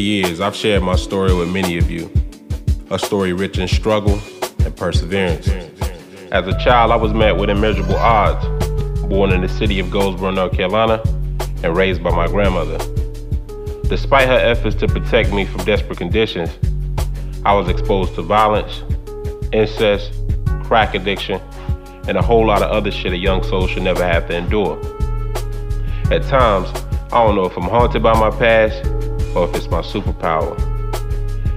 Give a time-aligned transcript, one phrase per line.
[0.00, 2.10] Years, I've shared my story with many of you.
[2.90, 4.18] A story rich in struggle
[4.64, 5.48] and perseverance.
[6.32, 8.44] As a child, I was met with immeasurable odds.
[9.08, 11.02] Born in the city of Goldsboro, North Carolina,
[11.62, 12.78] and raised by my grandmother.
[13.88, 16.50] Despite her efforts to protect me from desperate conditions,
[17.44, 18.82] I was exposed to violence,
[19.52, 20.12] incest,
[20.62, 21.42] crack addiction,
[22.08, 24.78] and a whole lot of other shit a young soul should never have to endure.
[26.10, 26.70] At times,
[27.12, 28.82] I don't know if I'm haunted by my past
[29.34, 30.58] or if it's my superpower.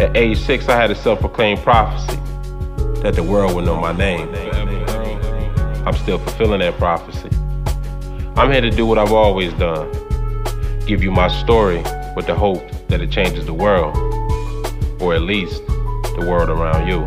[0.00, 2.18] At age six, I had a self proclaimed prophecy
[3.02, 4.28] that the world would know my name.
[5.86, 7.30] I'm still fulfilling that prophecy.
[8.36, 9.90] I'm here to do what I've always done
[10.86, 11.78] give you my story
[12.14, 13.96] with the hope that it changes the world,
[15.02, 17.04] or at least the world around you.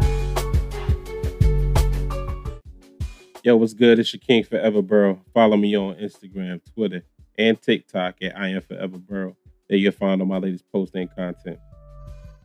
[3.41, 3.99] Yo, what's good?
[3.99, 5.21] It's your King Forever Burrow.
[5.33, 7.03] Follow me on Instagram, Twitter,
[7.37, 9.37] and TikTok at I am Forever Burrow.
[9.69, 11.59] There you'll find on my latest posts and content.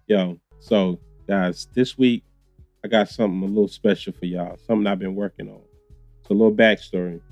[0.06, 2.22] Yo, so guys, this week
[2.84, 4.58] I got something a little special for y'all.
[4.66, 5.62] Something I've been working on.
[6.20, 7.22] It's a little backstory.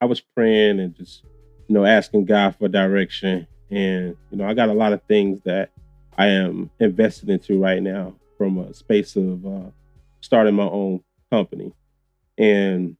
[0.00, 1.22] I was praying and just,
[1.68, 3.46] you know, asking God for direction.
[3.70, 5.70] And, you know, I got a lot of things that
[6.18, 9.70] I am invested into right now from a space of uh,
[10.20, 11.00] starting my own
[11.30, 11.72] company.
[12.36, 12.96] And,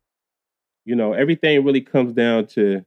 [0.84, 2.84] you know, everything really comes down to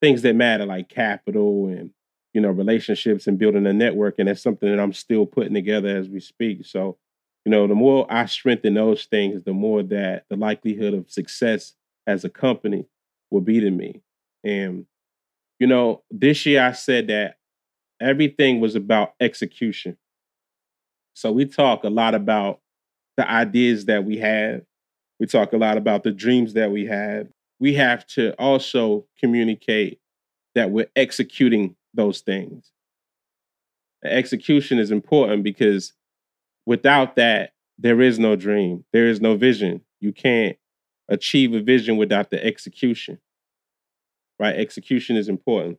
[0.00, 1.90] things that matter like capital and,
[2.32, 4.16] you know, relationships and building a network.
[4.18, 6.64] And that's something that I'm still putting together as we speak.
[6.64, 6.96] So,
[7.44, 11.74] you know, the more I strengthen those things, the more that the likelihood of success
[12.06, 12.86] as a company
[13.30, 14.02] will be to me.
[14.44, 14.86] And,
[15.58, 17.36] you know, this year I said that
[18.00, 19.96] everything was about execution.
[21.14, 22.60] So we talk a lot about
[23.16, 24.62] the ideas that we have,
[25.20, 27.28] we talk a lot about the dreams that we have.
[27.60, 30.00] We have to also communicate
[30.54, 32.70] that we're executing those things.
[34.02, 35.92] The execution is important because
[36.66, 39.82] without that, there is no dream, there is no vision.
[40.00, 40.56] You can't
[41.08, 43.18] achieve a vision without the execution.
[44.38, 44.56] Right?
[44.56, 45.78] Execution is important.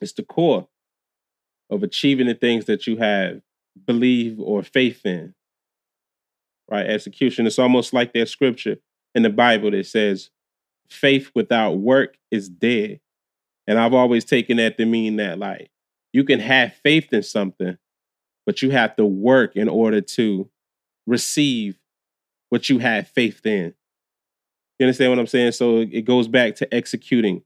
[0.00, 0.68] It's the core
[1.70, 3.40] of achieving the things that you have
[3.86, 5.34] believe or faith in
[6.70, 6.86] right?
[6.86, 7.46] Execution.
[7.46, 8.76] It's almost like that scripture
[9.14, 10.30] in the Bible that says,
[10.88, 13.00] faith without work is dead.
[13.66, 15.70] And I've always taken that to mean that, like,
[16.12, 17.76] you can have faith in something,
[18.46, 20.48] but you have to work in order to
[21.06, 21.78] receive
[22.48, 23.74] what you have faith in.
[24.78, 25.52] You understand what I'm saying?
[25.52, 27.42] So it goes back to executing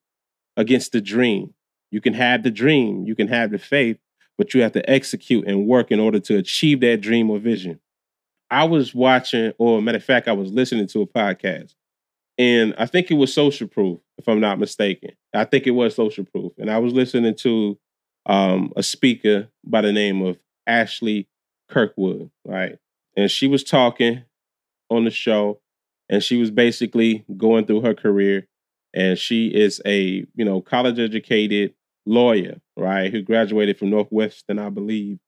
[0.57, 1.55] against the dream.
[1.91, 3.99] You can have the dream, you can have the faith,
[4.37, 7.81] but you have to execute and work in order to achieve that dream or vision.
[8.51, 11.75] I was watching, or matter of fact, I was listening to a podcast,
[12.37, 15.13] and I think it was Social Proof, if I'm not mistaken.
[15.35, 17.79] I think it was Social Proof, and I was listening to
[18.27, 21.29] um, a speaker by the name of Ashley
[21.69, 22.79] Kirkwood, right?
[23.17, 24.25] And she was talking
[24.91, 25.61] on the show,
[26.09, 28.49] and she was basically going through her career,
[28.95, 31.75] and she is a you know college educated
[32.07, 35.19] lawyer, right, who graduated from Northwestern, I believe,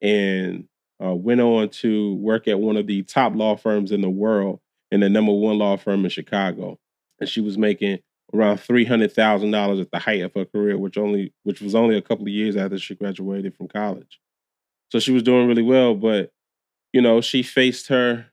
[0.00, 0.64] and
[1.02, 4.60] uh, went on to work at one of the top law firms in the world
[4.90, 6.78] and the number one law firm in Chicago.
[7.18, 8.00] And she was making
[8.32, 11.74] around three hundred thousand dollars at the height of her career, which only which was
[11.74, 14.20] only a couple of years after she graduated from college.
[14.90, 16.32] So she was doing really well, but
[16.92, 18.26] you know, she faced her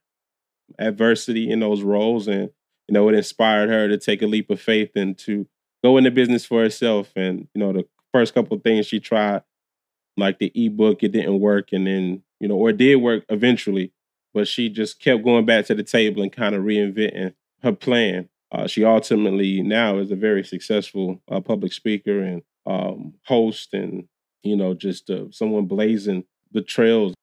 [0.80, 2.50] adversity in those roles and
[2.88, 5.46] you know, it inspired her to take a leap of faith and to
[5.84, 7.12] go into business for herself.
[7.18, 9.44] And, you know, the first couple of things she tried,
[10.16, 11.74] like the ebook, it didn't work.
[11.74, 13.92] And then you know, or it did work eventually,
[14.34, 18.30] but she just kept going back to the table and kind of reinventing her plan.
[18.52, 24.08] Uh, she ultimately now is a very successful uh, public speaker and um, host, and
[24.44, 27.14] you know, just uh, someone blazing the trails.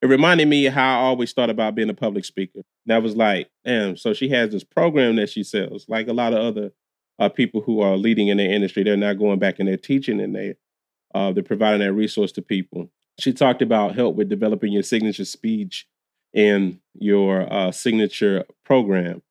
[0.00, 2.60] It reminded me how I always thought about being a public speaker.
[2.86, 3.96] That was like, damn.
[3.96, 6.70] So she has this program that she sells, like a lot of other
[7.18, 8.84] uh, people who are leading in their industry.
[8.84, 10.54] They're not going back and they're teaching, and they
[11.14, 15.24] uh, they're providing that resource to people she talked about help with developing your signature
[15.24, 15.86] speech
[16.34, 19.22] and your uh, signature program,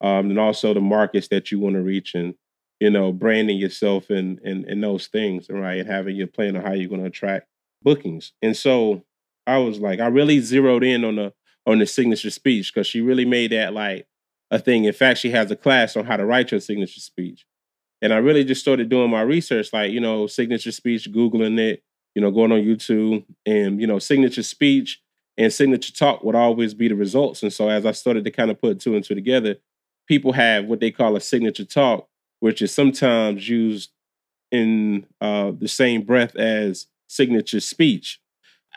[0.00, 2.34] um, and also the markets that you want to reach, and
[2.80, 5.80] you know, branding yourself and and and those things, right?
[5.80, 7.46] And having your plan on how you're going to attract
[7.82, 8.32] bookings.
[8.42, 9.04] And so
[9.46, 11.32] I was like, I really zeroed in on the
[11.66, 14.06] on the signature speech because she really made that like
[14.50, 14.84] a thing.
[14.84, 17.46] In fact, she has a class on how to write your signature speech.
[18.02, 21.82] And I really just started doing my research, like, you know, signature speech, Googling it,
[22.14, 25.00] you know, going on YouTube and, you know, signature speech
[25.36, 27.42] and signature talk would always be the results.
[27.42, 29.56] And so as I started to kind of put two and two together,
[30.06, 32.08] people have what they call a signature talk,
[32.40, 33.90] which is sometimes used
[34.50, 38.20] in uh, the same breath as signature speech.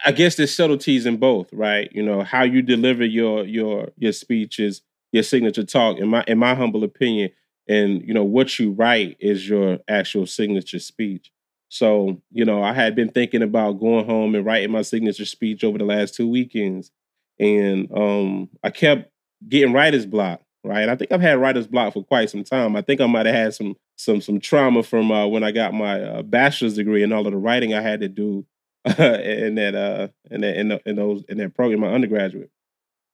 [0.05, 1.89] I guess there's subtleties in both, right?
[1.91, 4.81] You know, how you deliver your your your speech is
[5.11, 5.97] your signature talk.
[5.97, 7.31] In my in my humble opinion,
[7.67, 11.31] and you know what you write is your actual signature speech.
[11.69, 15.63] So, you know, I had been thinking about going home and writing my signature speech
[15.63, 16.91] over the last two weekends.
[17.39, 19.11] And um, I kept
[19.47, 20.89] getting writer's block, right?
[20.89, 22.75] I think I've had writer's block for quite some time.
[22.75, 25.73] I think I might have had some some some trauma from uh, when I got
[25.73, 28.45] my uh, bachelor's degree and all of the writing I had to do
[28.85, 32.51] in that uh in that in, the, in those in that program, my undergraduate.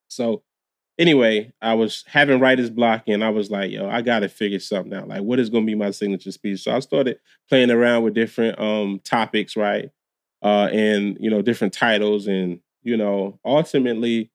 [0.09, 0.43] So
[0.99, 4.93] anyway, I was having writer's block and I was like, yo, I gotta figure something
[4.93, 5.07] out.
[5.07, 6.61] Like, what is gonna be my signature speech?
[6.63, 9.89] So I started playing around with different um topics, right?
[10.41, 14.29] Uh and you know, different titles and you know, ultimately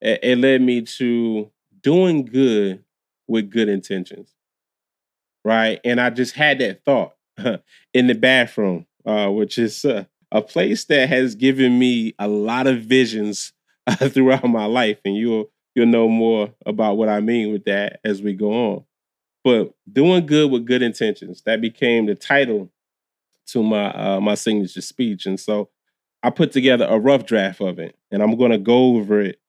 [0.00, 1.50] it, it led me to
[1.82, 2.84] doing good
[3.28, 4.34] with good intentions.
[5.44, 5.80] Right.
[5.84, 7.14] And I just had that thought
[7.94, 12.66] in the bathroom, uh, which is uh, a place that has given me a lot
[12.66, 13.52] of visions
[13.86, 14.98] uh, throughout my life.
[15.04, 18.84] And you'll you'll know more about what I mean with that as we go on.
[19.42, 22.70] But doing good with good intentions that became the title
[23.48, 25.70] to my uh, my signature speech, and so
[26.22, 29.40] I put together a rough draft of it, and I'm going to go over it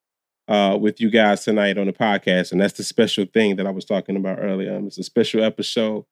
[0.48, 2.52] uh, with you guys tonight on the podcast.
[2.52, 4.76] And that's the special thing that I was talking about earlier.
[4.76, 6.04] Um, it's a special episode.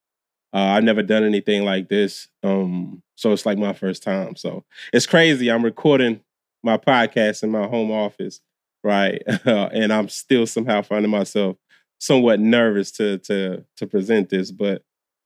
[0.52, 4.34] Uh, I've never done anything like this, um, so it's like my first time.
[4.34, 5.48] So it's crazy.
[5.48, 6.20] I'm recording
[6.64, 8.40] my podcast in my home office
[8.82, 9.22] right?
[9.44, 11.56] and I'm still somehow finding myself
[11.98, 14.82] somewhat nervous to to to present this, but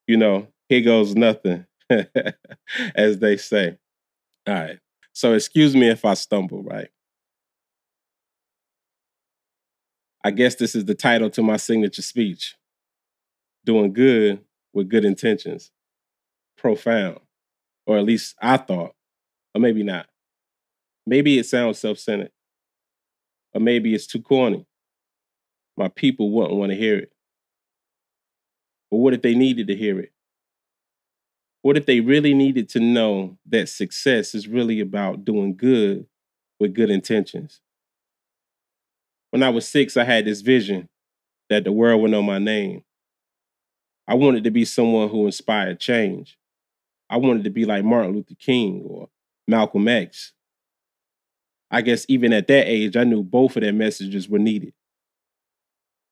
[0.06, 1.67] you know, here goes nothing,
[2.95, 3.79] as they say.
[4.47, 4.79] All right.
[5.12, 6.89] So excuse me if I stumble, right?
[10.25, 12.56] I guess this is the title to my signature speech.
[13.67, 14.41] Doing good
[14.73, 15.71] with good intentions.
[16.56, 17.21] Profound.
[17.87, 18.94] Or at least I thought.
[19.55, 20.06] Or maybe not.
[21.06, 22.32] Maybe it sounds self-centered.
[23.53, 24.67] Or maybe it's too corny.
[25.76, 27.12] My people wouldn't want to hear it.
[28.91, 30.12] But what if they needed to hear it?
[31.61, 36.06] What if they really needed to know that success is really about doing good
[36.59, 37.61] with good intentions?
[39.34, 40.88] When I was six, I had this vision
[41.50, 42.84] that the world would know my name.
[44.06, 46.38] I wanted to be someone who inspired change.
[47.10, 49.08] I wanted to be like Martin Luther King or
[49.48, 50.34] Malcolm X
[51.69, 54.72] I guess even at that age, I knew both of their messages were needed.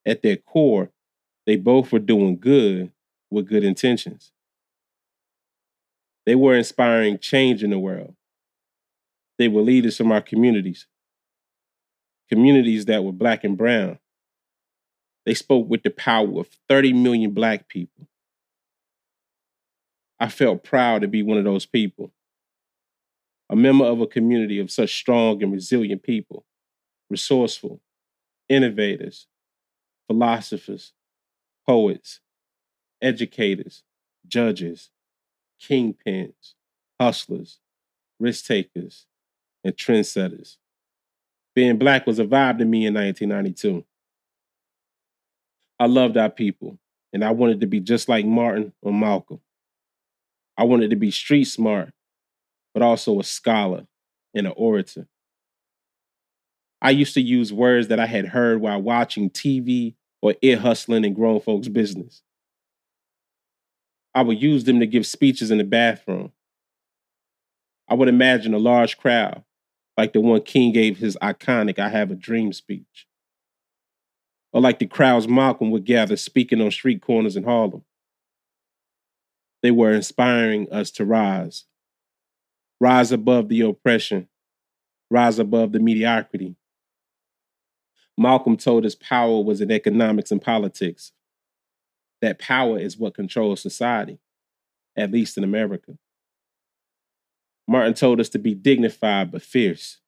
[0.04, 0.90] At their core,
[1.46, 2.90] they both were doing good
[3.30, 4.32] with good intentions.
[6.26, 8.16] They were inspiring change in the world.
[9.38, 10.88] They were leaders from our communities,
[12.32, 13.98] communities that were black and brown.
[15.26, 18.08] They spoke with the power of 30 million black people.
[20.18, 22.10] I felt proud to be one of those people
[23.50, 26.46] a member of a community of such strong and resilient people,
[27.10, 27.82] resourceful,
[28.48, 29.26] innovators,
[30.06, 30.94] philosophers,
[31.68, 32.20] poets,
[33.02, 33.82] educators,
[34.26, 34.88] judges,
[35.60, 36.54] kingpins,
[36.98, 37.58] hustlers,
[38.18, 39.04] risk takers,
[39.62, 40.56] and trendsetters.
[41.54, 43.84] Being black was a vibe to me in 1992.
[45.78, 46.78] I loved our people,
[47.12, 49.40] and I wanted to be just like Martin or Malcolm.
[50.56, 51.92] I wanted to be street smart
[52.74, 53.86] but also a scholar
[54.34, 55.06] and an orator.
[56.80, 61.04] I used to use words that I had heard while watching TV or ear hustling
[61.04, 62.22] in grown folks' business.
[64.14, 66.32] I would use them to give speeches in the bathroom.
[67.88, 69.44] I would imagine a large crowd,
[69.96, 73.06] like the one King gave his iconic I Have a Dream speech.
[74.52, 77.84] Or like the crowds Malcolm would gather speaking on street corners in Harlem.
[79.62, 81.64] They were inspiring us to rise,
[82.80, 84.28] rise above the oppression,
[85.10, 86.56] rise above the mediocrity.
[88.18, 91.12] Malcolm told us power was in economics and politics.
[92.20, 94.18] That power is what controls society,
[94.96, 95.96] at least in America.
[97.72, 99.98] Martin told us to be dignified but fierce.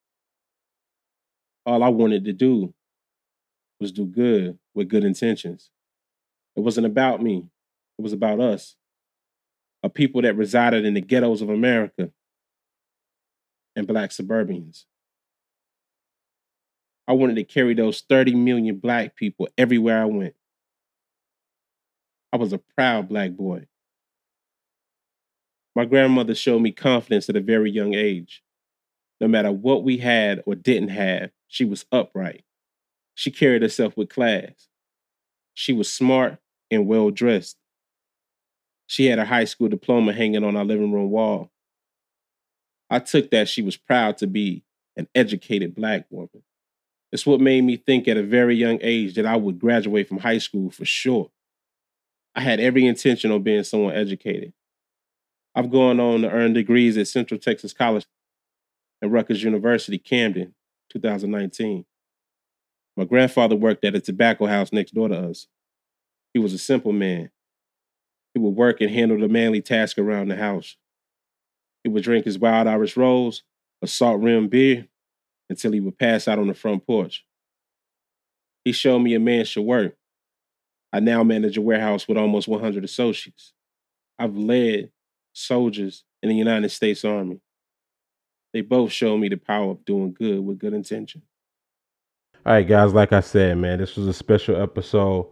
[1.64, 2.75] All I wanted to do
[3.80, 5.71] was do good with good intentions.
[6.56, 7.49] It wasn't about me,
[7.99, 8.76] it was about us,
[9.83, 12.11] a people that resided in the ghettos of America
[13.75, 14.85] and black suburbians.
[17.09, 20.35] I wanted to carry those 30 million black people everywhere I went.
[22.30, 23.64] I was a proud black boy.
[25.75, 28.43] My grandmother showed me confidence at a very young age.
[29.21, 32.45] No matter what we had or didn't have, she was upright.
[33.14, 34.69] She carried herself with class.
[35.54, 36.38] She was smart
[36.71, 37.57] and well dressed.
[38.87, 41.50] She had a high school diploma hanging on our living room wall.
[42.90, 44.62] I took that she was proud to be
[44.97, 46.43] an educated black woman.
[47.11, 50.19] It's what made me think at a very young age that I would graduate from
[50.19, 51.31] high school for sure.
[52.35, 54.52] I had every intention of being someone educated.
[55.54, 58.06] I've gone on to earn degrees at Central Texas College
[59.00, 60.54] and Rutgers University, Camden,
[60.90, 61.84] 2019.
[62.96, 65.46] My grandfather worked at a tobacco house next door to us.
[66.32, 67.30] He was a simple man.
[68.32, 70.76] He would work and handle the manly task around the house.
[71.84, 73.42] He would drink his wild Irish rose,
[73.82, 74.88] a salt rimmed beer,
[75.49, 77.25] until he would pass out on the front porch.
[78.64, 79.96] He showed me a man should work.
[80.92, 83.52] I now manage a warehouse with almost 100 associates.
[84.18, 84.90] I've led
[85.35, 87.41] soldiers in the United States Army.
[88.55, 91.23] They both showed me the power of doing good with good intention.
[92.47, 95.26] All right, guys, like I said, man, this was a special episode.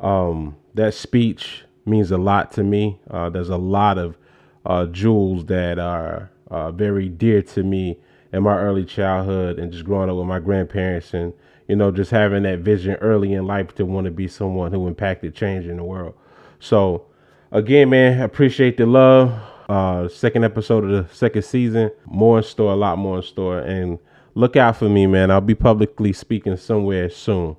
[0.00, 3.00] Um, that speech means a lot to me.
[3.10, 4.18] Uh, there's a lot of
[4.66, 7.98] uh, jewels that are uh, very dear to me
[8.32, 11.32] in my early childhood and just growing up with my grandparents and
[11.68, 14.88] you know just having that vision early in life to want to be someone who
[14.88, 16.14] impacted change in the world.
[16.58, 17.06] So
[17.54, 19.32] again, man, appreciate the love.
[19.68, 21.90] Uh, second episode of the second season.
[22.06, 23.60] More in store, a lot more in store.
[23.60, 23.98] And
[24.34, 25.30] look out for me, man.
[25.30, 27.56] I'll be publicly speaking somewhere soon.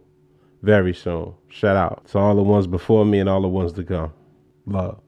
[0.62, 1.34] Very soon.
[1.50, 4.14] Shout out to all the ones before me and all the ones to come.
[4.68, 5.00] Love.